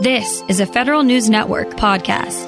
[0.00, 2.46] This is a Federal News Network podcast.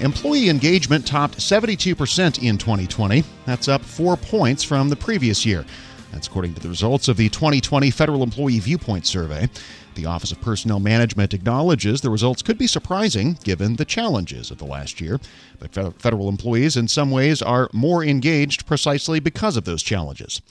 [0.00, 3.22] Employee engagement topped 72% in 2020.
[3.46, 5.64] That's up four points from the previous year.
[6.10, 9.48] That's according to the results of the 2020 Federal Employee Viewpoint Survey.
[9.94, 14.58] The Office of Personnel Management acknowledges the results could be surprising given the challenges of
[14.58, 15.20] the last year.
[15.60, 20.42] But federal employees, in some ways, are more engaged precisely because of those challenges.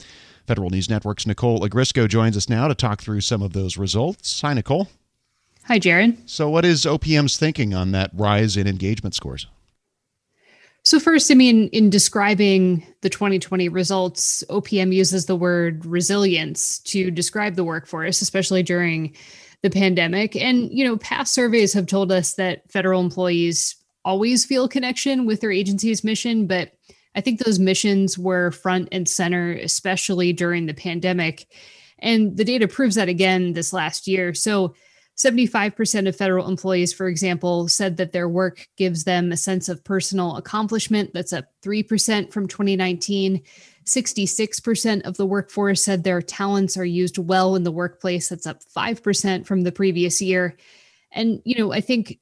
[0.46, 4.40] Federal News Network's Nicole Ogrysko joins us now to talk through some of those results.
[4.40, 4.88] Hi, Nicole.
[5.66, 6.28] Hi, Jared.
[6.28, 9.46] So, what is OPM's thinking on that rise in engagement scores?
[10.82, 17.10] So, first, I mean, in describing the 2020 results, OPM uses the word resilience to
[17.10, 19.14] describe the workforce, especially during
[19.62, 20.34] the pandemic.
[20.36, 25.42] And, you know, past surveys have told us that federal employees always feel connection with
[25.42, 26.72] their agency's mission, but
[27.14, 31.46] I think those missions were front and center, especially during the pandemic.
[31.98, 34.32] And the data proves that again this last year.
[34.32, 34.74] So,
[35.16, 39.84] 75% of federal employees, for example, said that their work gives them a sense of
[39.84, 41.12] personal accomplishment.
[41.12, 43.42] That's up 3% from 2019.
[43.84, 48.28] 66% of the workforce said their talents are used well in the workplace.
[48.28, 50.56] That's up 5% from the previous year.
[51.12, 52.18] And, you know, I think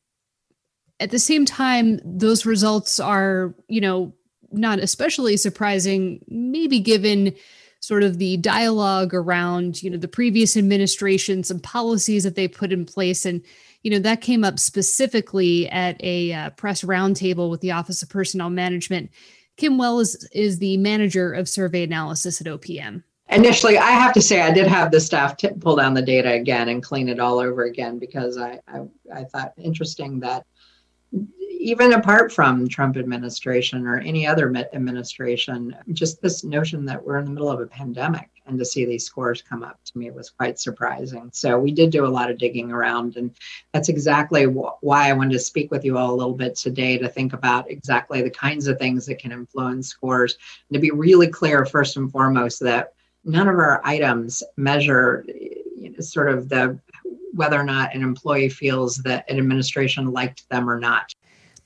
[0.98, 4.14] at the same time, those results are, you know,
[4.50, 7.34] not especially surprising, maybe given
[7.80, 12.72] sort of the dialogue around you know the previous administration some policies that they put
[12.72, 13.24] in place.
[13.24, 13.42] And
[13.82, 18.08] you know that came up specifically at a uh, press roundtable with the office of
[18.08, 19.10] personnel management.
[19.56, 24.22] Kim wells is is the manager of survey analysis at opm initially i have to
[24.22, 27.20] say i did have the staff t- pull down the data again and clean it
[27.20, 28.80] all over again because i i,
[29.14, 30.46] I thought interesting that
[31.58, 37.24] even apart from Trump administration or any other administration, just this notion that we're in
[37.24, 40.30] the middle of a pandemic and to see these scores come up to me was
[40.30, 41.28] quite surprising.
[41.32, 43.30] So we did do a lot of digging around, and
[43.72, 46.96] that's exactly wh- why I wanted to speak with you all a little bit today
[46.96, 50.38] to think about exactly the kinds of things that can influence scores
[50.68, 52.94] and to be really clear, first and foremost, that
[53.24, 56.78] none of our items measure you know, sort of the
[57.34, 61.12] whether or not an employee feels that an administration liked them or not.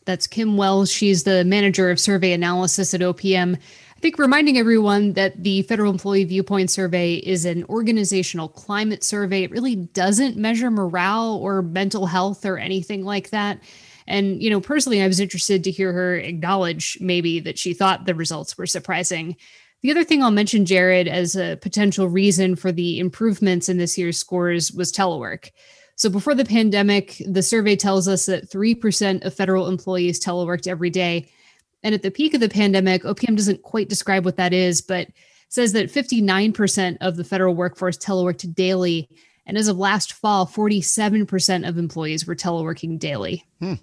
[0.04, 0.90] That's Kim Wells.
[0.90, 3.56] She's the manager of survey analysis at OPM.
[3.56, 9.44] I think reminding everyone that the Federal Employee Viewpoint Survey is an organizational climate survey.
[9.44, 13.60] It really doesn't measure morale or mental health or anything like that.
[14.08, 18.04] And, you know, personally, I was interested to hear her acknowledge maybe that she thought
[18.04, 19.36] the results were surprising.
[19.82, 23.96] The other thing I'll mention, Jared, as a potential reason for the improvements in this
[23.96, 25.50] year's scores was telework.
[25.96, 30.90] So before the pandemic, the survey tells us that 3% of federal employees teleworked every
[30.90, 31.30] day.
[31.82, 35.08] And at the peak of the pandemic, OPM doesn't quite describe what that is, but
[35.48, 39.08] says that 59% of the federal workforce teleworked daily.
[39.44, 43.44] And as of last fall, 47% of employees were teleworking daily.
[43.60, 43.74] Hmm.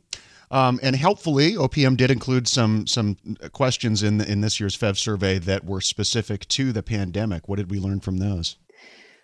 [0.51, 3.17] Um, and helpfully, OPM did include some some
[3.53, 7.47] questions in in this year's FEV survey that were specific to the pandemic.
[7.47, 8.57] What did we learn from those?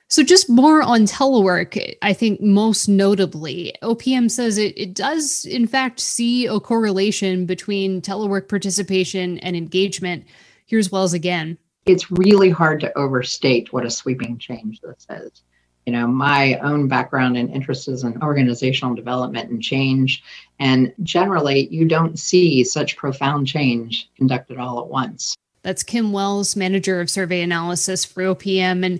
[0.08, 5.66] So, just more on telework, I think most notably, OPM says it, it does, in
[5.66, 10.26] fact, see a correlation between telework participation and engagement.
[10.68, 11.58] Here's Wells again.
[11.88, 15.42] It's really hard to overstate what a sweeping change this is.
[15.88, 20.24] You know, my own background and interest is in organizational development and change.
[20.60, 25.36] And generally, you don't see such profound change conducted all at once.
[25.62, 28.86] That's Kim Wells, manager of survey analysis for OPM.
[28.86, 29.00] And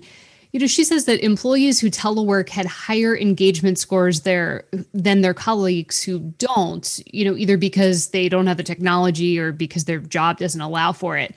[0.56, 5.34] you know, she says that employees who telework had higher engagement scores there than their
[5.34, 9.98] colleagues who don't, you know, either because they don't have the technology or because their
[9.98, 11.36] job doesn't allow for it.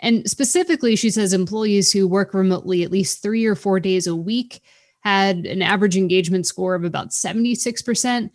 [0.00, 4.14] And specifically, she says employees who work remotely at least three or four days a
[4.14, 4.60] week
[5.00, 8.28] had an average engagement score of about 76%,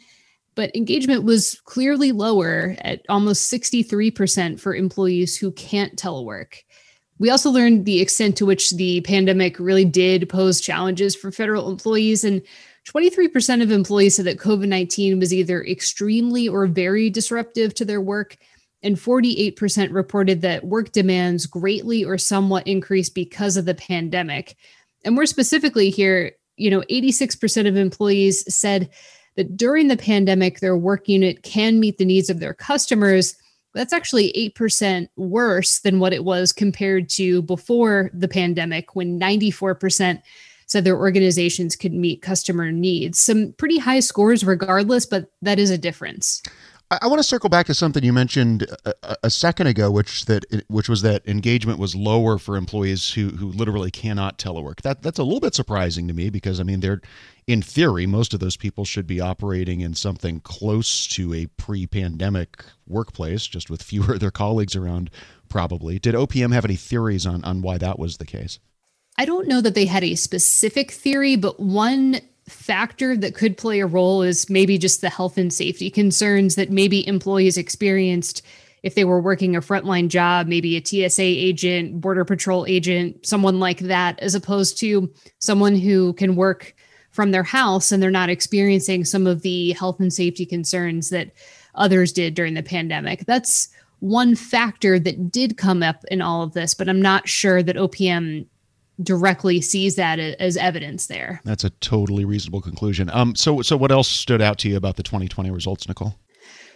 [0.56, 6.56] but engagement was clearly lower at almost 63% for employees who can't telework.
[7.19, 11.69] We also learned the extent to which the pandemic really did pose challenges for federal
[11.69, 12.24] employees.
[12.24, 12.41] And
[12.88, 18.01] 23% of employees said that COVID 19 was either extremely or very disruptive to their
[18.01, 18.38] work.
[18.81, 24.57] And 48% reported that work demands greatly or somewhat increased because of the pandemic.
[25.06, 28.89] And more specifically, here, you know, 86% of employees said
[29.38, 33.36] that during the pandemic, their work unit can meet the needs of their customers
[33.74, 40.22] that's actually 8% worse than what it was compared to before the pandemic when 94%
[40.68, 43.20] said their organizations could meet customer needs.
[43.20, 46.42] Some pretty high scores regardless, but that is a difference.
[46.91, 50.25] I, I want to circle back to something you mentioned a, a, second ago, which
[50.25, 54.81] that which was that engagement was lower for employees who who literally cannot telework.
[54.81, 57.01] That that's a little bit surprising to me because I mean they're
[57.47, 62.63] in theory most of those people should be operating in something close to a pre-pandemic
[62.88, 65.09] workplace, just with fewer of their colleagues around.
[65.50, 66.00] Probably.
[66.00, 68.59] Did OPM have any theories on on why that was the case?
[69.18, 73.80] I don't know that they had a specific theory, but one factor that could play
[73.80, 78.42] a role is maybe just the health and safety concerns that maybe employees experienced
[78.84, 83.60] if they were working a frontline job, maybe a TSA agent, Border Patrol agent, someone
[83.60, 86.75] like that, as opposed to someone who can work
[87.10, 91.31] from their house and they're not experiencing some of the health and safety concerns that
[91.75, 93.25] others did during the pandemic.
[93.25, 93.69] That's
[94.00, 97.78] one factor that did come up in all of this, but I'm not sure that
[97.78, 98.45] OPM
[99.01, 101.42] directly sees that as evidence there.
[101.44, 103.10] That's a totally reasonable conclusion.
[103.12, 106.16] Um, so, so what else stood out to you about the 2020 results, Nicole?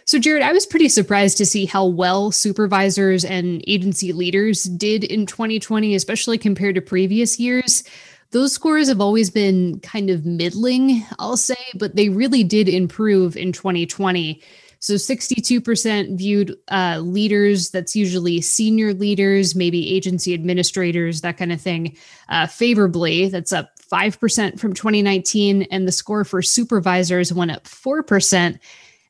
[0.04, 5.04] So, Jared, I was pretty surprised to see how well supervisors and agency leaders did
[5.04, 7.84] in 2020, especially compared to previous years.
[8.30, 13.36] Those scores have always been kind of middling, I'll say, but they really did improve
[13.36, 14.42] in 2020.
[14.80, 21.60] So 62% viewed uh, leaders, that's usually senior leaders, maybe agency administrators, that kind of
[21.60, 21.96] thing,
[22.28, 23.28] uh, favorably.
[23.28, 25.62] That's up 5% from 2019.
[25.62, 28.58] And the score for supervisors went up 4%.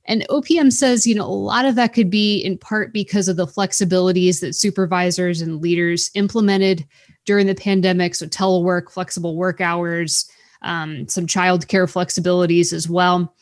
[0.06, 3.36] And OPM says, you know, a lot of that could be in part because of
[3.36, 6.86] the flexibilities that supervisors and leaders implemented
[7.26, 8.14] during the pandemic.
[8.14, 10.30] So telework, flexible work hours,
[10.62, 13.34] um, some childcare flexibilities as well.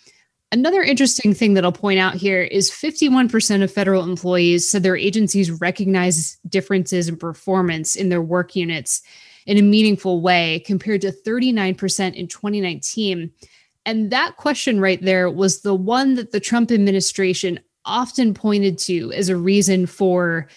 [0.52, 4.96] Another interesting thing that I'll point out here is 51% of federal employees said their
[4.96, 9.02] agencies recognize differences in performance in their work units
[9.46, 13.30] in a meaningful way compared to 39% in 2019.
[13.84, 19.12] And that question right there was the one that the Trump administration often pointed to
[19.12, 20.48] as a reason for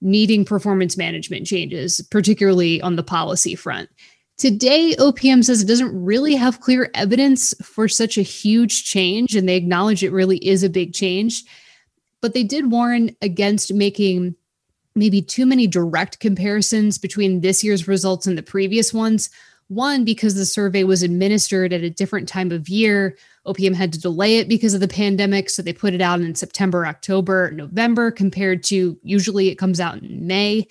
[0.00, 3.88] needing performance management changes, particularly on the policy front.
[4.36, 9.48] Today, OPM says it doesn't really have clear evidence for such a huge change, and
[9.48, 11.44] they acknowledge it really is a big change.
[12.20, 14.34] But they did warn against making
[14.96, 19.30] maybe too many direct comparisons between this year's results and the previous ones.
[19.68, 23.16] One, because the survey was administered at a different time of year.
[23.46, 25.48] OPM had to delay it because of the pandemic.
[25.48, 30.02] So they put it out in September, October, November, compared to usually it comes out
[30.02, 30.66] in May.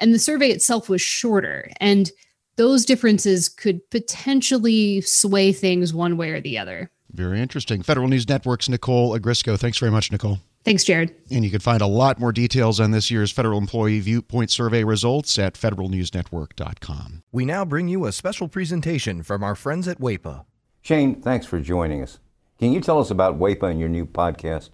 [0.00, 1.70] And the survey itself was shorter.
[1.80, 2.10] And
[2.58, 6.90] those differences could potentially sway things one way or the other.
[7.12, 7.82] Very interesting.
[7.82, 9.58] Federal News Network's Nicole Ogrysko.
[9.58, 10.40] Thanks very much, Nicole.
[10.64, 11.14] Thanks, Jared.
[11.30, 14.84] And you can find a lot more details on this year's Federal Employee Viewpoint Survey
[14.84, 17.22] results at federalnewsnetwork.com.
[17.32, 20.44] We now bring you a special presentation from our friends at WAEPA.
[20.82, 22.18] Shane, thanks for joining us.
[22.58, 24.70] Can you tell us about WAEPA and your new podcast?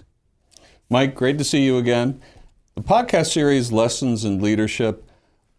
[0.90, 2.20] Mike, great to see you again.
[2.74, 5.08] The podcast series, Lessons in Leadership,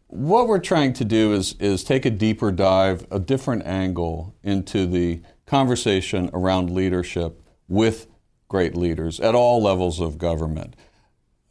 [0.08, 4.86] what we're trying to do is, is take a deeper dive, a different angle into
[4.86, 8.08] the conversation around leadership with
[8.48, 10.76] great leaders at all levels of government.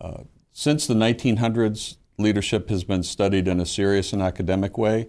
[0.00, 5.08] Uh, since the 1900s, leadership has been studied in a serious and academic way.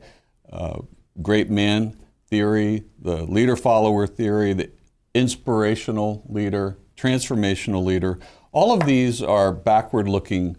[0.52, 0.80] Uh,
[1.22, 1.96] great man
[2.28, 4.72] theory, the leader follower theory, the
[5.14, 8.20] inspirational leader, transformational leader,
[8.52, 10.56] all of these are backward looking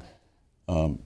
[0.68, 1.00] um,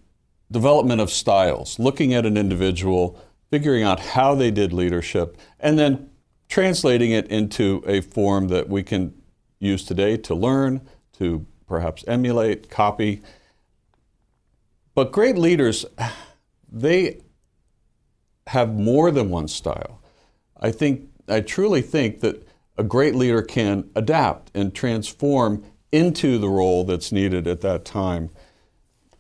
[0.51, 3.19] development of styles, looking at an individual,
[3.51, 6.11] figuring out how they did leadership, and then
[6.49, 9.15] translating it into a form that we can
[9.59, 10.81] use today to learn,
[11.13, 13.23] to perhaps emulate, copy.
[14.95, 15.87] But great leaders,
[16.71, 17.21] they
[18.49, 20.03] have more than one style.
[20.61, 26.49] I think, I truly think that a great leader can adapt and transform into the
[26.49, 28.31] role that's needed at that time.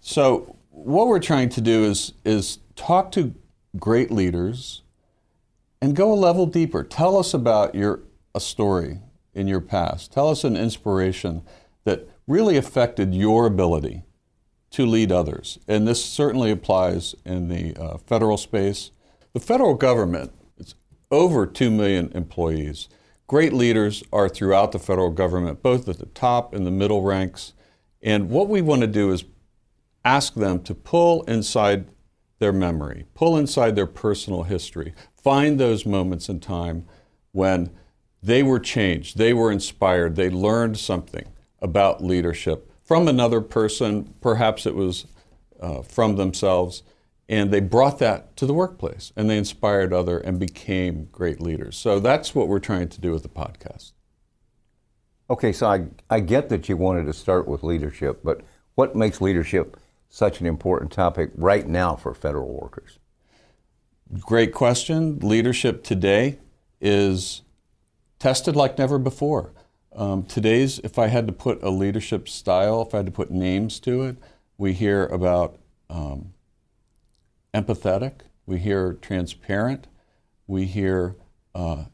[0.00, 3.34] So what we're trying to do is, is talk to
[3.78, 4.82] great leaders
[5.80, 6.82] and go a level deeper.
[6.82, 8.00] Tell us about your
[8.34, 9.00] a story
[9.34, 10.12] in your past.
[10.12, 11.42] Tell us an inspiration
[11.84, 14.04] that really affected your ability
[14.70, 15.58] to lead others.
[15.66, 18.92] And this certainly applies in the uh, federal space.
[19.32, 20.74] The federal government, it's
[21.10, 22.88] over 2 million employees.
[23.26, 27.52] Great leaders are throughout the federal government, both at the top and the middle ranks.
[28.02, 29.24] And what we want to do is
[30.04, 31.86] ask them to pull inside
[32.38, 36.86] their memory, pull inside their personal history, find those moments in time
[37.32, 37.70] when
[38.22, 41.26] they were changed, they were inspired, they learned something
[41.60, 45.06] about leadership from another person, perhaps it was
[45.60, 46.82] uh, from themselves,
[47.28, 51.76] and they brought that to the workplace and they inspired other and became great leaders.
[51.76, 53.92] So that's what we're trying to do with the podcast.
[55.30, 58.40] Okay, so I, I get that you wanted to start with leadership, but
[58.74, 59.76] what makes leadership
[60.10, 62.98] such an important topic right now for federal workers?
[64.18, 65.20] Great question.
[65.20, 66.38] Leadership today
[66.80, 67.42] is
[68.18, 69.52] tested like never before.
[69.94, 73.30] Um, today's, if I had to put a leadership style, if I had to put
[73.30, 74.16] names to it,
[74.58, 76.34] we hear about um,
[77.54, 79.86] empathetic, we hear transparent,
[80.46, 81.14] we hear
[81.54, 81.84] uh,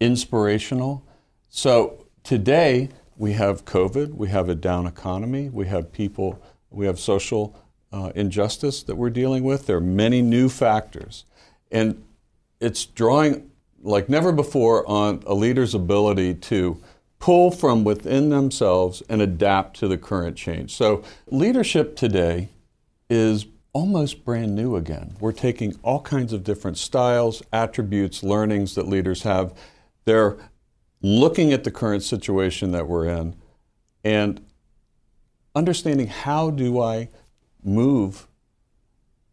[0.00, 1.06] inspirational.
[1.48, 6.98] So today we have COVID, we have a down economy, we have people, we have
[6.98, 7.56] social
[7.92, 9.66] uh, injustice that we're dealing with.
[9.66, 11.24] There are many new factors.
[11.70, 12.02] And
[12.60, 13.50] it's drawing
[13.82, 16.80] like never before on a leader's ability to
[17.18, 20.74] pull from within themselves and adapt to the current change.
[20.74, 22.50] So, leadership today
[23.08, 25.16] is almost brand new again.
[25.20, 29.54] We're taking all kinds of different styles, attributes, learnings that leaders have.
[30.04, 30.36] They're
[31.02, 33.36] looking at the current situation that we're in
[34.04, 34.44] and
[35.54, 37.08] understanding how do I
[37.62, 38.26] move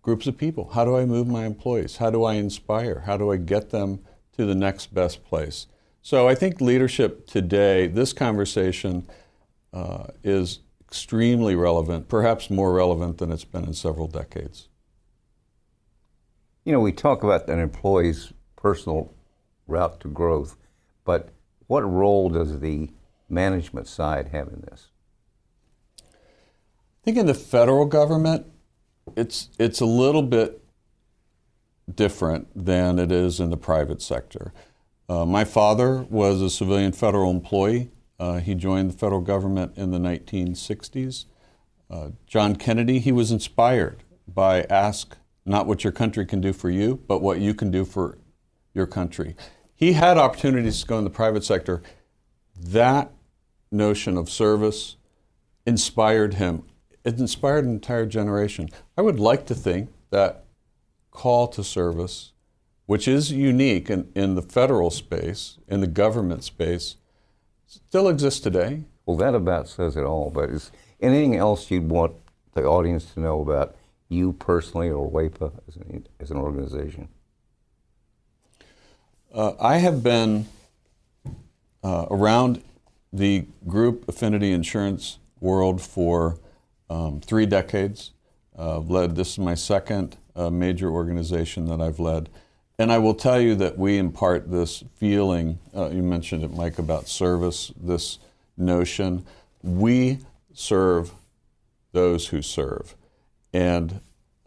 [0.01, 0.69] groups of people?
[0.69, 1.97] How do I move my employees?
[1.97, 3.01] How do I inspire?
[3.05, 3.99] How do I get them
[4.37, 5.67] to the next best place?
[6.01, 9.07] So I think leadership today, this conversation
[9.73, 14.69] uh, is extremely relevant, perhaps more relevant than it's been in several decades.
[16.63, 19.13] You know, we talk about an employee's personal
[19.67, 20.55] route to growth,
[21.03, 21.29] but
[21.67, 22.89] what role does the
[23.29, 24.87] management side have in this?
[27.07, 28.47] Think in the federal government,
[29.15, 30.61] it's it's a little bit
[31.95, 34.51] different than it is in the private sector.
[35.07, 37.91] Uh, my father was a civilian federal employee.
[38.19, 41.27] Uh, he joined the federal government in the 1960s.
[41.89, 46.69] Uh, John Kennedy, he was inspired by ask not what your country can do for
[46.69, 48.17] you, but what you can do for
[48.73, 49.33] your country.
[49.73, 51.81] He had opportunities to go in the private sector.
[52.59, 53.13] That
[53.71, 54.97] notion of service
[55.65, 56.63] inspired him.
[57.07, 58.67] It inspired an entire generation.
[58.97, 60.43] I would like to think that
[61.09, 62.33] call to service,
[62.85, 66.97] which is unique in, in the federal space, in the government space,
[67.65, 68.83] still exists today.
[69.05, 70.29] Well, that about says it all.
[70.29, 72.11] But is anything else you'd want
[72.55, 73.77] the audience to know about
[74.09, 77.07] you personally or WAEPA as an, as an organization?
[79.33, 80.47] Uh, I have been
[81.81, 82.61] uh, around
[83.13, 86.37] the group affinity insurance world for
[86.89, 88.11] um, three decades.
[88.57, 92.29] Uh, led this is my second uh, major organization that I've led.
[92.79, 96.77] And I will tell you that we impart this feeling, uh, you mentioned it, Mike,
[96.77, 98.19] about service, this
[98.55, 99.25] notion.
[99.63, 100.19] We
[100.53, 101.11] serve
[101.91, 102.95] those who serve.
[103.51, 104.01] And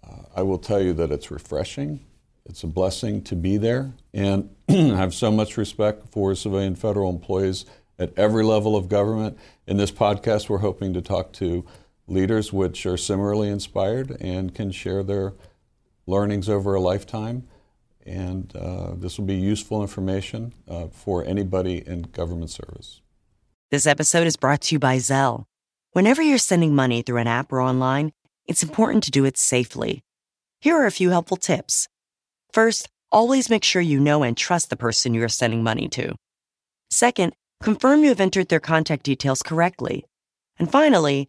[0.05, 2.01] uh, I will tell you that it's refreshing.
[2.47, 3.93] It's a blessing to be there.
[4.15, 7.65] And I have so much respect for civilian federal employees
[7.99, 9.39] at every level of government.
[9.67, 11.65] In this podcast, we're hoping to talk to
[12.11, 15.33] leaders which are similarly inspired and can share their
[16.07, 17.47] learnings over a lifetime.
[18.05, 23.01] And uh, this will be useful information uh, for anybody in government service.
[23.71, 25.45] This episode is brought to you by Zelle.
[25.93, 28.13] Whenever you're sending money through an app or online,
[28.47, 30.03] it's important to do it safely.
[30.61, 31.87] Here are a few helpful tips.
[32.53, 36.15] First, always make sure you know and trust the person you are sending money to.
[36.91, 40.05] Second, confirm you have entered their contact details correctly.
[40.59, 41.29] And finally,